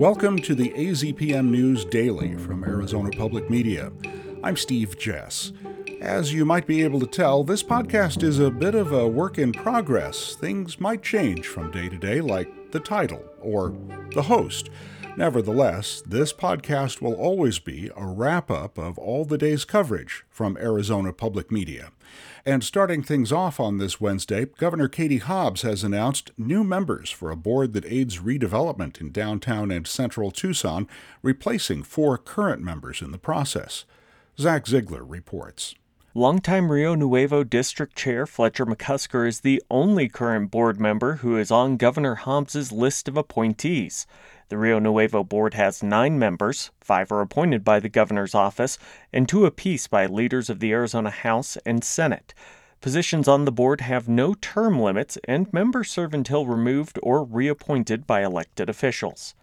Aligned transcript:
Welcome 0.00 0.38
to 0.38 0.54
the 0.54 0.70
AZPM 0.70 1.50
News 1.50 1.84
Daily 1.84 2.34
from 2.34 2.64
Arizona 2.64 3.10
Public 3.10 3.50
Media. 3.50 3.92
I'm 4.42 4.56
Steve 4.56 4.96
Jess. 4.98 5.52
As 6.00 6.32
you 6.32 6.46
might 6.46 6.66
be 6.66 6.82
able 6.82 7.00
to 7.00 7.06
tell, 7.06 7.44
this 7.44 7.62
podcast 7.62 8.22
is 8.22 8.38
a 8.38 8.50
bit 8.50 8.74
of 8.74 8.92
a 8.92 9.06
work 9.06 9.36
in 9.36 9.52
progress. 9.52 10.36
Things 10.36 10.80
might 10.80 11.02
change 11.02 11.46
from 11.46 11.70
day 11.70 11.90
to 11.90 11.98
day, 11.98 12.22
like 12.22 12.72
the 12.72 12.80
title 12.80 13.22
or 13.42 13.76
the 14.14 14.22
host. 14.22 14.70
Nevertheless, 15.20 16.00
this 16.06 16.32
podcast 16.32 17.02
will 17.02 17.12
always 17.12 17.58
be 17.58 17.90
a 17.94 18.06
wrap 18.06 18.50
up 18.50 18.78
of 18.78 18.96
all 18.96 19.26
the 19.26 19.36
day's 19.36 19.66
coverage 19.66 20.24
from 20.30 20.56
Arizona 20.56 21.12
Public 21.12 21.52
Media. 21.52 21.92
And 22.46 22.64
starting 22.64 23.02
things 23.02 23.30
off 23.30 23.60
on 23.60 23.76
this 23.76 24.00
Wednesday, 24.00 24.46
Governor 24.56 24.88
Katie 24.88 25.18
Hobbs 25.18 25.60
has 25.60 25.84
announced 25.84 26.30
new 26.38 26.64
members 26.64 27.10
for 27.10 27.30
a 27.30 27.36
board 27.36 27.74
that 27.74 27.84
aids 27.84 28.16
redevelopment 28.16 28.98
in 28.98 29.12
downtown 29.12 29.70
and 29.70 29.86
central 29.86 30.30
Tucson, 30.30 30.88
replacing 31.22 31.82
four 31.82 32.16
current 32.16 32.62
members 32.62 33.02
in 33.02 33.10
the 33.10 33.18
process. 33.18 33.84
Zach 34.38 34.66
Ziegler 34.66 35.04
reports. 35.04 35.74
Longtime 36.12 36.72
Rio 36.72 36.96
Nuevo 36.96 37.44
District 37.44 37.94
Chair 37.94 38.26
Fletcher 38.26 38.66
McCusker 38.66 39.28
is 39.28 39.42
the 39.42 39.62
only 39.70 40.08
current 40.08 40.50
board 40.50 40.80
member 40.80 41.16
who 41.16 41.36
is 41.36 41.52
on 41.52 41.76
Governor 41.76 42.16
Hobbs's 42.16 42.72
list 42.72 43.06
of 43.06 43.16
appointees. 43.16 44.08
The 44.48 44.58
Rio 44.58 44.80
Nuevo 44.80 45.22
board 45.22 45.54
has 45.54 45.84
nine 45.84 46.18
members, 46.18 46.72
five 46.80 47.12
are 47.12 47.20
appointed 47.20 47.62
by 47.62 47.78
the 47.78 47.88
governor's 47.88 48.34
office, 48.34 48.76
and 49.12 49.28
two 49.28 49.46
apiece 49.46 49.86
by 49.86 50.06
leaders 50.06 50.50
of 50.50 50.58
the 50.58 50.72
Arizona 50.72 51.10
House 51.10 51.56
and 51.64 51.84
Senate. 51.84 52.34
Positions 52.80 53.28
on 53.28 53.44
the 53.44 53.52
board 53.52 53.80
have 53.80 54.08
no 54.08 54.34
term 54.34 54.80
limits, 54.80 55.16
and 55.28 55.52
members 55.52 55.92
serve 55.92 56.12
until 56.12 56.44
removed 56.44 56.98
or 57.04 57.22
reappointed 57.22 58.04
by 58.08 58.24
elected 58.24 58.68
officials. 58.68 59.36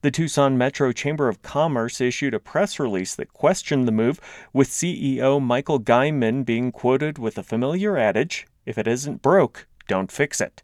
The 0.00 0.10
Tucson 0.10 0.58
Metro 0.58 0.92
Chamber 0.92 1.28
of 1.28 1.42
Commerce 1.42 2.00
issued 2.00 2.34
a 2.34 2.40
press 2.40 2.78
release 2.78 3.14
that 3.14 3.32
questioned 3.32 3.86
the 3.86 3.92
move, 3.92 4.20
with 4.52 4.68
CEO 4.68 5.40
Michael 5.40 5.80
Guymon 5.80 6.44
being 6.44 6.72
quoted 6.72 7.18
with 7.18 7.38
a 7.38 7.42
familiar 7.42 7.96
adage 7.96 8.46
if 8.66 8.78
it 8.78 8.86
isn't 8.86 9.22
broke, 9.22 9.66
don't 9.88 10.10
fix 10.10 10.40
it. 10.40 10.62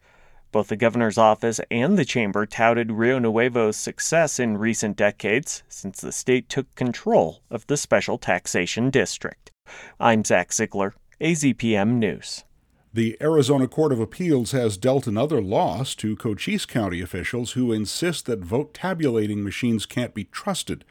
Both 0.52 0.68
the 0.68 0.76
governor's 0.76 1.18
office 1.18 1.60
and 1.70 1.96
the 1.96 2.04
chamber 2.04 2.44
touted 2.44 2.90
Rio 2.90 3.18
Nuevo's 3.20 3.76
success 3.76 4.40
in 4.40 4.58
recent 4.58 4.96
decades 4.96 5.62
since 5.68 6.00
the 6.00 6.10
state 6.10 6.48
took 6.48 6.74
control 6.74 7.42
of 7.50 7.66
the 7.66 7.76
special 7.76 8.18
taxation 8.18 8.90
district. 8.90 9.52
I'm 10.00 10.24
Zach 10.24 10.52
Ziegler, 10.52 10.94
AZPM 11.20 11.94
News. 11.98 12.44
The 12.92 13.16
Arizona 13.20 13.68
Court 13.68 13.92
of 13.92 14.00
Appeals 14.00 14.50
has 14.50 14.76
dealt 14.76 15.06
another 15.06 15.40
loss 15.40 15.94
to 15.94 16.16
Cochise 16.16 16.66
County 16.66 17.00
officials 17.00 17.52
who 17.52 17.70
insist 17.70 18.26
that 18.26 18.40
vote 18.40 18.74
tabulating 18.74 19.44
machines 19.44 19.86
can't 19.86 20.12
be 20.12 20.24
trusted. 20.24 20.84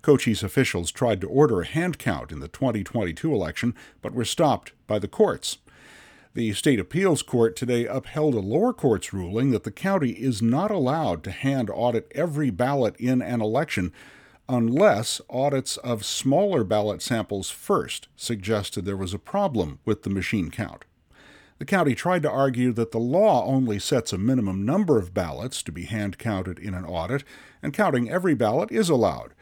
Cochise 0.00 0.44
officials 0.44 0.92
tried 0.92 1.20
to 1.22 1.26
order 1.26 1.60
a 1.60 1.66
hand 1.66 1.98
count 1.98 2.30
in 2.30 2.38
the 2.38 2.46
2022 2.46 3.34
election, 3.34 3.74
but 4.00 4.14
were 4.14 4.24
stopped 4.24 4.74
by 4.86 5.00
the 5.00 5.08
courts. 5.08 5.58
The 6.34 6.52
state 6.52 6.78
appeals 6.78 7.20
court 7.20 7.56
today 7.56 7.84
upheld 7.84 8.36
a 8.36 8.38
lower 8.38 8.72
court's 8.72 9.12
ruling 9.12 9.50
that 9.50 9.64
the 9.64 9.72
county 9.72 10.10
is 10.10 10.40
not 10.40 10.70
allowed 10.70 11.24
to 11.24 11.32
hand 11.32 11.68
audit 11.68 12.12
every 12.14 12.50
ballot 12.50 12.94
in 12.96 13.20
an 13.20 13.40
election 13.40 13.92
unless 14.48 15.20
audits 15.28 15.78
of 15.78 16.04
smaller 16.04 16.62
ballot 16.62 17.02
samples 17.02 17.50
first 17.50 18.06
suggested 18.14 18.84
there 18.84 18.96
was 18.96 19.12
a 19.12 19.18
problem 19.18 19.80
with 19.84 20.04
the 20.04 20.10
machine 20.10 20.52
count. 20.52 20.84
The 21.60 21.66
county 21.66 21.94
tried 21.94 22.22
to 22.22 22.30
argue 22.30 22.72
that 22.72 22.90
the 22.90 22.98
law 22.98 23.44
only 23.44 23.78
sets 23.78 24.14
a 24.14 24.18
minimum 24.18 24.64
number 24.64 24.98
of 24.98 25.12
ballots 25.12 25.62
to 25.64 25.70
be 25.70 25.84
hand 25.84 26.16
counted 26.16 26.58
in 26.58 26.72
an 26.72 26.86
audit, 26.86 27.22
and 27.62 27.74
counting 27.74 28.08
every 28.08 28.34
ballot 28.34 28.72
is 28.72 28.88
allowed. 28.88 29.34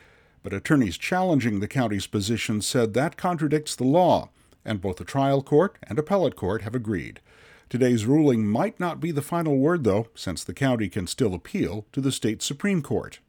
But 0.43 0.53
attorneys 0.53 0.99
challenging 0.99 1.61
the 1.61 1.69
county's 1.69 2.09
position 2.09 2.61
said 2.61 2.93
that 2.95 3.17
contradicts 3.17 3.77
the 3.77 3.85
law, 3.85 4.31
and 4.65 4.81
both 4.81 4.97
the 4.97 5.05
trial 5.05 5.43
court 5.43 5.79
and 5.85 5.97
appellate 5.97 6.35
court 6.35 6.63
have 6.63 6.75
agreed. 6.75 7.21
Today's 7.69 8.05
ruling 8.05 8.45
might 8.49 8.81
not 8.81 8.99
be 8.99 9.13
the 9.13 9.23
final 9.23 9.57
word, 9.57 9.85
though, 9.85 10.09
since 10.17 10.43
the 10.43 10.53
county 10.53 10.89
can 10.89 11.07
still 11.07 11.35
appeal 11.35 11.87
to 11.93 12.01
the 12.01 12.11
state 12.11 12.43
Supreme 12.43 12.83
Court. 12.83 13.21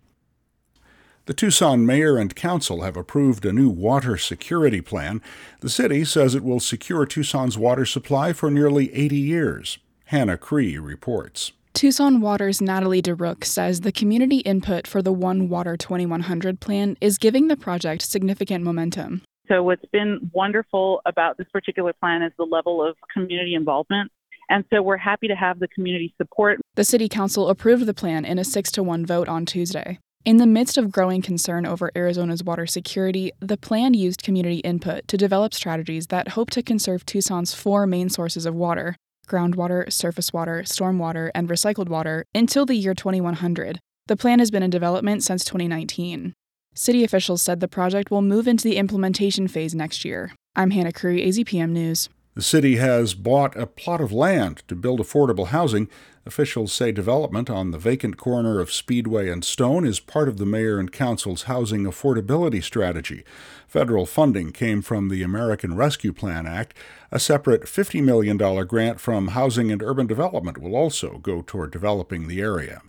The 1.30 1.36
Tucson 1.36 1.86
mayor 1.86 2.18
and 2.18 2.36
council 2.36 2.82
have 2.82 2.98
approved 2.98 3.46
a 3.46 3.54
new 3.54 3.70
water 3.70 4.18
security 4.18 4.82
plan. 4.82 5.22
The 5.60 5.70
city 5.70 6.04
says 6.04 6.34
it 6.34 6.44
will 6.44 6.60
secure 6.60 7.06
Tucson's 7.06 7.56
water 7.56 7.86
supply 7.86 8.34
for 8.34 8.50
nearly 8.50 8.92
80 8.96 9.16
years. 9.18 9.78
Hannah 10.06 10.40
Cree 10.40 10.80
reports. 10.80 11.52
Tucson 11.76 12.20
Water's 12.20 12.62
Natalie 12.62 13.04
DeRook 13.04 13.44
says 13.44 13.82
the 13.82 13.92
community 13.92 14.38
input 14.38 14.88
for 14.88 15.04
the 15.04 15.14
One 15.14 15.50
Water 15.50 15.78
2100 15.78 16.60
plan 16.60 16.98
is 17.00 17.20
giving 17.20 17.48
the 17.48 17.56
project 17.56 18.02
significant 18.02 18.64
momentum. 18.64 19.22
So, 19.48 19.62
what's 19.62 19.86
been 19.92 20.32
wonderful 20.34 21.00
about 21.06 21.38
this 21.38 21.48
particular 21.54 21.94
plan 21.94 22.24
is 22.24 22.32
the 22.40 22.46
level 22.46 22.84
of 22.84 22.96
community 23.14 23.54
involvement. 23.54 24.12
And 24.50 24.66
so, 24.74 24.82
we're 24.82 24.98
happy 24.98 25.28
to 25.28 25.36
have 25.36 25.60
the 25.60 25.68
community 25.68 26.12
support. 26.18 26.60
The 26.74 26.84
City 26.84 27.08
Council 27.08 27.50
approved 27.50 27.86
the 27.86 27.94
plan 27.94 28.26
in 28.26 28.40
a 28.40 28.44
6 28.44 28.72
to 28.72 28.82
1 28.82 29.06
vote 29.06 29.30
on 29.30 29.46
Tuesday. 29.46 30.00
In 30.26 30.36
the 30.36 30.46
midst 30.46 30.78
of 30.78 30.92
growing 30.92 31.22
concern 31.22 31.66
over 31.66 31.92
Arizona's 31.96 32.44
water 32.44 32.68
security, 32.68 33.32
the 33.40 33.56
plan 33.56 33.94
used 33.94 34.22
community 34.22 34.58
input 34.58 35.08
to 35.08 35.16
develop 35.16 35.54
strategies 35.54 36.08
that 36.08 36.30
hope 36.30 36.50
to 36.52 36.62
conserve 36.62 37.06
Tucson's 37.06 37.54
four 37.54 37.88
main 37.88 38.10
sources 38.10 38.46
of 38.46 38.54
water 38.54 38.96
groundwater, 39.30 39.92
surface 39.94 40.34
water, 40.34 40.64
stormwater, 40.66 41.30
and 41.36 41.48
recycled 41.48 41.88
water 41.88 42.26
until 42.34 42.66
the 42.66 42.74
year 42.74 42.96
2100. 42.96 43.80
The 44.08 44.18
plan 44.18 44.40
has 44.40 44.50
been 44.50 44.64
in 44.64 44.72
development 44.72 45.24
since 45.24 45.46
2019. 45.46 46.34
City 46.74 47.04
officials 47.04 47.44
said 47.44 47.60
the 47.60 47.68
project 47.68 48.10
will 48.10 48.24
move 48.24 48.48
into 48.48 48.64
the 48.64 48.78
implementation 48.78 49.48
phase 49.48 49.76
next 49.76 50.04
year. 50.04 50.32
I'm 50.56 50.72
Hannah 50.72 50.92
Curry, 50.92 51.22
AZPM 51.22 51.70
News. 51.70 52.10
The 52.40 52.46
city 52.46 52.78
has 52.78 53.16
bought 53.16 53.58
a 53.58 53.68
plot 53.68 54.00
of 54.00 54.14
land 54.14 54.64
to 54.70 54.76
build 54.78 55.02
affordable 55.02 55.48
housing. 55.48 55.90
Officials 56.26 56.72
say 56.72 56.94
development 56.94 57.50
on 57.50 57.72
the 57.72 57.78
vacant 57.78 58.16
corner 58.16 58.62
of 58.62 58.72
Speedway 58.72 59.28
and 59.30 59.44
Stone 59.44 59.86
is 59.86 60.00
part 60.00 60.30
of 60.30 60.38
the 60.38 60.46
mayor 60.46 60.80
and 60.80 60.90
council's 60.90 61.44
housing 61.52 61.84
affordability 61.84 62.64
strategy. 62.64 63.26
Federal 63.68 64.06
funding 64.06 64.54
came 64.54 64.82
from 64.82 65.10
the 65.10 65.22
American 65.22 65.76
Rescue 65.76 66.14
Plan 66.14 66.48
Act. 66.48 66.74
A 67.12 67.20
separate 67.20 67.64
$50 67.64 68.02
million 68.02 68.38
grant 68.38 69.02
from 69.02 69.28
Housing 69.28 69.70
and 69.70 69.84
Urban 69.84 70.08
Development 70.08 70.58
will 70.60 70.78
also 70.78 71.18
go 71.18 71.42
toward 71.42 71.72
developing 71.72 72.30
the 72.30 72.40
area. 72.40 72.82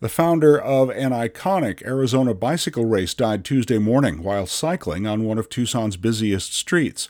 The 0.00 0.08
founder 0.08 0.60
of 0.60 0.90
an 0.90 1.12
iconic 1.12 1.86
Arizona 1.86 2.34
bicycle 2.34 2.86
race 2.86 3.14
died 3.14 3.44
Tuesday 3.44 3.78
morning 3.78 4.24
while 4.24 4.48
cycling 4.48 5.06
on 5.06 5.22
one 5.22 5.38
of 5.38 5.48
Tucson's 5.48 5.96
busiest 5.96 6.52
streets. 6.52 7.08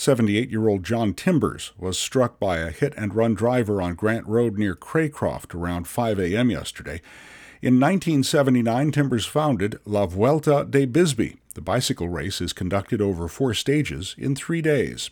78 0.00 0.48
year 0.48 0.66
old 0.66 0.82
John 0.82 1.12
Timbers 1.12 1.72
was 1.76 1.98
struck 1.98 2.40
by 2.40 2.56
a 2.56 2.70
hit 2.70 2.94
and 2.96 3.14
run 3.14 3.34
driver 3.34 3.82
on 3.82 3.94
Grant 3.94 4.26
Road 4.26 4.56
near 4.56 4.74
Craycroft 4.74 5.54
around 5.54 5.86
5 5.86 6.18
a.m. 6.18 6.50
yesterday. 6.50 7.02
In 7.60 7.78
1979, 7.78 8.92
Timbers 8.92 9.26
founded 9.26 9.78
La 9.84 10.06
Vuelta 10.06 10.64
de 10.64 10.86
Bisbee. 10.86 11.36
The 11.52 11.60
bicycle 11.60 12.08
race 12.08 12.40
is 12.40 12.54
conducted 12.54 13.02
over 13.02 13.28
four 13.28 13.52
stages 13.52 14.14
in 14.16 14.34
three 14.34 14.62
days. 14.62 15.10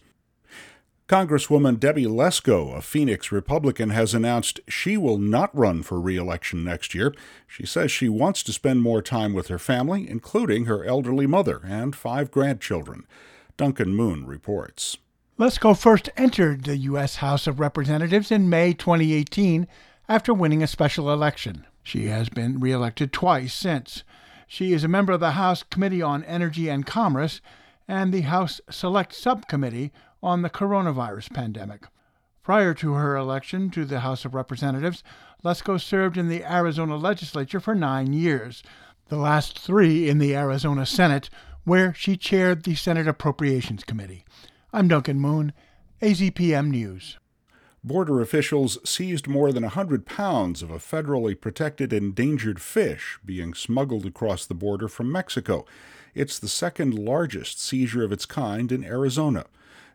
Congresswoman 1.07 1.79
Debbie 1.79 2.07
Lesko, 2.07 2.75
a 2.75 2.81
Phoenix 2.81 3.31
Republican, 3.31 3.91
has 3.91 4.15
announced 4.15 4.59
she 4.69 4.97
will 4.97 5.19
not 5.19 5.55
run 5.55 5.83
for 5.83 6.01
re 6.01 6.17
election 6.17 6.65
next 6.65 6.95
year. 6.95 7.15
She 7.47 7.67
says 7.67 7.93
she 7.93 8.09
wants 8.09 8.43
to 8.43 8.55
spend 8.55 8.81
more 8.81 9.03
time 9.03 9.35
with 9.35 9.49
her 9.49 9.59
family, 9.59 10.09
including 10.09 10.65
her 10.65 10.83
elderly 10.87 11.27
mother 11.27 11.61
and 11.67 11.95
five 11.95 12.31
grandchildren. 12.31 13.07
Duncan 13.59 13.93
Moon 13.93 14.25
reports. 14.25 14.99
Lesko 15.37 15.77
first 15.77 16.09
entered 16.17 16.63
the 16.63 16.77
U.S. 16.77 17.17
House 17.17 17.49
of 17.49 17.59
Representatives 17.59 18.31
in 18.31 18.49
May 18.49 18.73
2018 18.73 19.67
after 20.09 20.33
winning 20.33 20.63
a 20.63 20.69
special 20.69 21.13
election. 21.13 21.67
She 21.83 22.07
has 22.07 22.29
been 22.29 22.61
reelected 22.61 23.13
twice 23.13 23.53
since. 23.53 24.05
She 24.47 24.73
is 24.73 24.85
a 24.85 24.89
member 24.89 25.13
of 25.13 25.19
the 25.19 25.33
House 25.33 25.65
Committee 25.65 26.01
on 26.01 26.23
Energy 26.23 26.69
and 26.69 26.87
Commerce 26.87 27.41
and 27.89 28.15
the 28.15 28.21
House 28.21 28.61
Select 28.71 29.13
Subcommittee 29.13 29.93
on 30.23 30.43
the 30.43 30.51
coronavirus 30.51 31.33
pandemic. 31.33 31.87
Prior 32.45 32.75
to 32.75 32.93
her 32.93 33.17
election 33.17 33.71
to 33.71 33.85
the 33.85 34.01
House 34.01 34.25
of 34.25 34.35
Representatives, 34.35 35.03
Lesko 35.45 35.81
served 35.81 36.17
in 36.17 36.29
the 36.29 36.45
Arizona 36.45 36.97
legislature 36.97 37.59
for 37.59 37.75
nine 37.75 38.13
years, 38.13 38.63
the 39.09 39.17
last 39.17 39.59
three 39.59 40.09
in 40.09 40.19
the 40.19 40.37
Arizona 40.37 40.87
Senate, 40.87 41.29
where 41.69 41.93
she 41.93 42.17
chaired 42.17 42.63
the 42.63 42.75
Senate 42.75 43.07
Appropriations 43.07 43.85
Committee. 43.85 44.25
I'm 44.73 44.89
Duncan 44.89 45.21
Moon, 45.21 45.53
AZPM 46.01 46.71
News. 46.71 47.19
Border 47.85 48.23
officials 48.23 48.79
seized 48.89 49.29
more 49.29 49.53
than 49.53 49.65
100 49.65 50.07
pounds 50.07 50.63
of 50.63 50.71
a 50.71 50.79
federally 50.79 51.39
protected 51.39 51.93
endangered 51.93 52.59
fish 52.59 53.19
being 53.23 53.53
smuggled 53.53 54.07
across 54.07 54.47
the 54.47 54.55
border 54.55 54.89
from 54.89 55.13
Mexico. 55.13 55.67
It's 56.15 56.39
the 56.39 56.49
second 56.49 56.99
largest 56.99 57.61
seizure 57.61 58.03
of 58.03 58.13
its 58.13 58.25
kind 58.25 58.73
in 58.73 58.83
Arizona. 58.83 59.45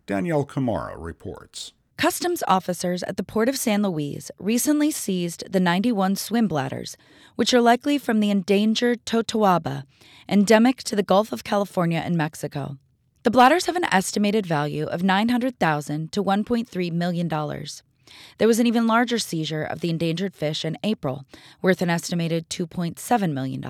Danielle 0.05 0.45
Camara 0.45 0.95
reports. 0.95 1.71
Customs 2.03 2.43
officers 2.49 3.01
at 3.03 3.15
the 3.15 3.23
port 3.23 3.47
of 3.47 3.55
San 3.55 3.81
Luis 3.81 4.29
recently 4.37 4.91
seized 4.91 5.49
the 5.49 5.59
91 5.61 6.17
swim 6.17 6.49
bladders, 6.49 6.97
which 7.37 7.53
are 7.53 7.61
likely 7.61 7.97
from 7.97 8.19
the 8.19 8.29
endangered 8.29 9.05
totoaba, 9.05 9.85
endemic 10.27 10.83
to 10.83 10.97
the 10.97 11.01
Gulf 11.01 11.31
of 11.31 11.45
California 11.45 12.01
and 12.03 12.17
Mexico. 12.17 12.77
The 13.23 13.31
bladders 13.31 13.67
have 13.67 13.77
an 13.77 13.85
estimated 13.85 14.45
value 14.45 14.85
of 14.85 15.01
900,000 15.01 16.11
to 16.11 16.21
$1.3 16.21 16.91
million. 16.91 17.29
There 17.29 18.49
was 18.49 18.59
an 18.59 18.67
even 18.67 18.85
larger 18.85 19.17
seizure 19.17 19.63
of 19.63 19.79
the 19.79 19.89
endangered 19.89 20.35
fish 20.35 20.65
in 20.65 20.77
April, 20.83 21.23
worth 21.61 21.81
an 21.81 21.89
estimated 21.89 22.49
$2.7 22.49 23.31
million. 23.31 23.61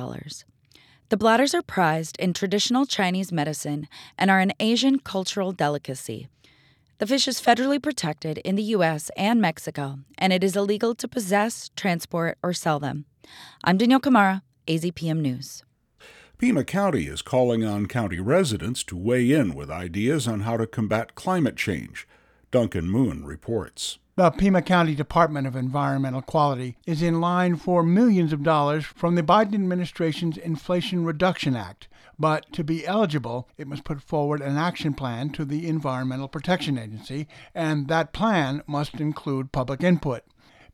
The 1.09 1.17
bladders 1.17 1.53
are 1.53 1.61
prized 1.61 2.17
in 2.17 2.33
traditional 2.33 2.87
Chinese 2.87 3.31
medicine 3.31 3.87
and 4.17 4.31
are 4.31 4.39
an 4.39 4.53
Asian 4.59 4.97
cultural 4.97 5.51
delicacy. 5.51 6.29
The 7.03 7.07
fish 7.07 7.27
is 7.27 7.41
federally 7.41 7.83
protected 7.83 8.37
in 8.45 8.55
the 8.55 8.63
U.S. 8.77 9.11
and 9.17 9.41
Mexico, 9.41 9.99
and 10.17 10.31
it 10.31 10.41
is 10.41 10.55
illegal 10.55 10.95
to 10.95 11.05
possess, 11.05 11.69
transport, 11.75 12.37
or 12.41 12.53
sell 12.53 12.79
them. 12.79 13.03
I'm 13.61 13.75
Danielle 13.75 13.99
Kamara, 13.99 14.41
AZPM 14.69 15.17
News. 15.17 15.65
Pima 16.37 16.63
County 16.63 17.07
is 17.07 17.21
calling 17.21 17.65
on 17.65 17.87
county 17.87 18.21
residents 18.21 18.85
to 18.85 18.95
weigh 18.95 19.29
in 19.33 19.53
with 19.53 19.69
ideas 19.69 20.29
on 20.29 20.47
how 20.47 20.55
to 20.55 20.65
combat 20.65 21.13
climate 21.13 21.57
change. 21.57 22.07
Duncan 22.51 22.89
Moon 22.89 23.25
reports. 23.25 23.99
The 24.15 24.31
Pima 24.31 24.61
County 24.61 24.95
Department 24.95 25.45
of 25.45 25.57
Environmental 25.57 26.21
Quality 26.21 26.77
is 26.87 27.01
in 27.01 27.19
line 27.19 27.57
for 27.57 27.83
millions 27.83 28.31
of 28.31 28.43
dollars 28.43 28.85
from 28.85 29.15
the 29.15 29.23
Biden 29.23 29.55
administration's 29.55 30.37
Inflation 30.37 31.03
Reduction 31.03 31.57
Act. 31.57 31.89
But 32.19 32.51
to 32.53 32.63
be 32.63 32.85
eligible, 32.85 33.49
it 33.57 33.67
must 33.67 33.83
put 33.83 34.01
forward 34.01 34.41
an 34.41 34.57
action 34.57 34.93
plan 34.93 35.29
to 35.31 35.45
the 35.45 35.67
Environmental 35.67 36.27
Protection 36.27 36.77
Agency, 36.77 37.27
and 37.55 37.87
that 37.87 38.13
plan 38.13 38.61
must 38.67 38.95
include 38.95 39.51
public 39.51 39.83
input. 39.83 40.23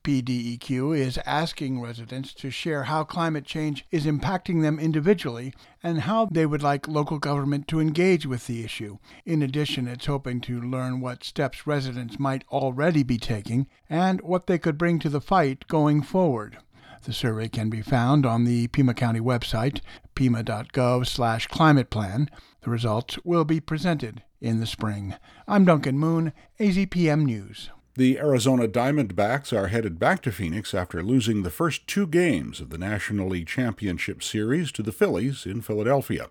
PDEQ 0.03 0.97
is 0.97 1.19
asking 1.25 1.81
residents 1.81 2.33
to 2.35 2.49
share 2.49 2.83
how 2.83 3.03
climate 3.03 3.45
change 3.45 3.85
is 3.91 4.05
impacting 4.05 4.61
them 4.61 4.79
individually 4.79 5.53
and 5.83 6.01
how 6.01 6.25
they 6.25 6.45
would 6.45 6.63
like 6.63 6.87
local 6.87 7.19
government 7.19 7.67
to 7.67 7.81
engage 7.81 8.25
with 8.25 8.47
the 8.47 8.63
issue. 8.63 8.97
In 9.25 9.41
addition, 9.41 9.87
it's 9.87 10.05
hoping 10.05 10.39
to 10.41 10.61
learn 10.61 11.01
what 11.01 11.25
steps 11.25 11.67
residents 11.67 12.17
might 12.17 12.45
already 12.49 13.03
be 13.03 13.17
taking 13.17 13.67
and 13.89 14.21
what 14.21 14.47
they 14.47 14.57
could 14.57 14.77
bring 14.77 14.99
to 14.99 15.09
the 15.09 15.21
fight 15.21 15.67
going 15.67 16.01
forward. 16.01 16.57
The 17.03 17.13
survey 17.13 17.47
can 17.47 17.69
be 17.69 17.81
found 17.81 18.25
on 18.25 18.43
the 18.43 18.67
Pima 18.67 18.93
County 18.93 19.21
website, 19.21 19.79
pima.gov 20.15 21.07
slash 21.07 21.47
climate 21.47 21.89
plan. 21.89 22.29
The 22.61 22.69
results 22.69 23.17
will 23.23 23.45
be 23.45 23.61
presented 23.61 24.21
in 24.41 24.59
the 24.59 24.65
spring. 24.65 25.15
I'm 25.47 25.63
Duncan 25.63 25.97
Moon, 25.97 26.33
AZPM 26.59 27.23
News. 27.23 27.69
The 27.95 28.19
Arizona 28.19 28.67
Diamondbacks 28.67 29.51
are 29.51 29.67
headed 29.67 29.97
back 29.97 30.21
to 30.21 30.31
Phoenix 30.31 30.73
after 30.73 31.01
losing 31.01 31.43
the 31.43 31.49
first 31.49 31.87
two 31.87 32.05
games 32.05 32.61
of 32.61 32.69
the 32.69 32.77
National 32.77 33.29
League 33.29 33.47
Championship 33.47 34.21
Series 34.21 34.71
to 34.73 34.83
the 34.83 34.91
Phillies 34.91 35.45
in 35.45 35.61
Philadelphia. 35.61 36.29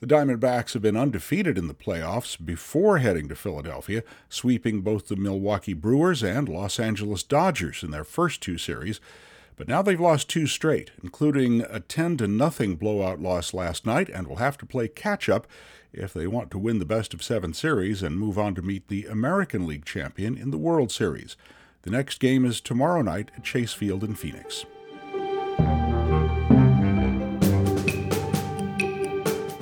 The 0.00 0.06
Diamondbacks 0.06 0.74
have 0.74 0.82
been 0.82 0.96
undefeated 0.96 1.58
in 1.58 1.66
the 1.66 1.74
playoffs 1.74 2.42
before 2.42 2.98
heading 2.98 3.28
to 3.28 3.34
Philadelphia, 3.34 4.02
sweeping 4.28 4.82
both 4.82 5.08
the 5.08 5.16
Milwaukee 5.16 5.74
Brewers 5.74 6.22
and 6.22 6.48
Los 6.48 6.78
Angeles 6.78 7.22
Dodgers 7.22 7.82
in 7.82 7.90
their 7.90 8.04
first 8.04 8.40
two 8.40 8.56
series. 8.56 9.00
But 9.60 9.68
now 9.68 9.82
they've 9.82 10.00
lost 10.00 10.30
two 10.30 10.46
straight, 10.46 10.90
including 11.02 11.60
a 11.60 11.80
10 11.80 12.16
to 12.16 12.26
nothing 12.26 12.76
blowout 12.76 13.20
loss 13.20 13.52
last 13.52 13.84
night, 13.84 14.08
and 14.08 14.26
will 14.26 14.36
have 14.36 14.56
to 14.56 14.64
play 14.64 14.88
catch 14.88 15.28
up 15.28 15.46
if 15.92 16.14
they 16.14 16.26
want 16.26 16.50
to 16.52 16.58
win 16.58 16.78
the 16.78 16.86
best 16.86 17.12
of 17.12 17.22
seven 17.22 17.52
series 17.52 18.02
and 18.02 18.18
move 18.18 18.38
on 18.38 18.54
to 18.54 18.62
meet 18.62 18.88
the 18.88 19.04
American 19.04 19.66
League 19.66 19.84
champion 19.84 20.38
in 20.38 20.50
the 20.50 20.56
World 20.56 20.90
Series. 20.90 21.36
The 21.82 21.90
next 21.90 22.20
game 22.20 22.46
is 22.46 22.62
tomorrow 22.62 23.02
night 23.02 23.30
at 23.36 23.44
Chase 23.44 23.74
Field 23.74 24.02
in 24.02 24.14
Phoenix. 24.14 24.64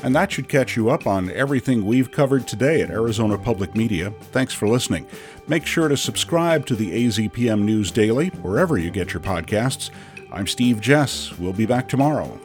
And 0.03 0.15
that 0.15 0.31
should 0.31 0.49
catch 0.49 0.77
you 0.77 0.91
up 0.91 1.07
on 1.07 1.31
everything 1.33 1.85
we've 1.85 2.13
covered 2.13 2.47
today 2.47 2.83
at 2.83 2.91
Arizona 2.91 3.37
Public 3.37 3.75
Media. 3.75 4.11
Thanks 4.33 4.55
for 4.55 4.69
listening. 4.69 5.07
Make 5.49 5.67
sure 5.67 5.89
to 5.89 5.97
subscribe 5.97 6.67
to 6.67 6.77
the 6.77 7.07
AZPM 7.07 7.63
News 7.63 7.91
Daily 7.91 8.29
wherever 8.43 8.79
you 8.79 8.91
get 8.91 9.13
your 9.13 9.21
podcasts. 9.21 9.91
I'm 10.31 10.47
Steve 10.47 10.81
Jess. 10.81 11.37
We'll 11.39 11.53
be 11.53 11.67
back 11.67 11.89
tomorrow. 11.89 12.39